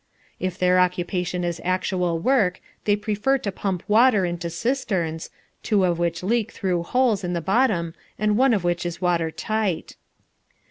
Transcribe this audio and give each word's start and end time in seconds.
If 0.39 0.57
their 0.57 0.79
occupation 0.79 1.43
is 1.43 1.61
actual 1.63 2.17
work 2.17 2.59
they 2.85 2.95
prefer 2.95 3.37
to 3.37 3.51
pump 3.51 3.83
water 3.87 4.25
into 4.25 4.49
cisterns, 4.49 5.29
two 5.61 5.83
of 5.83 5.99
which 5.99 6.23
leak 6.23 6.51
through 6.51 6.81
holes 6.81 7.23
in 7.23 7.33
the 7.33 7.39
bottom 7.39 7.93
and 8.17 8.35
one 8.35 8.55
of 8.55 8.63
which 8.63 8.83
is 8.83 8.99
water 8.99 9.29
tight. 9.29 9.95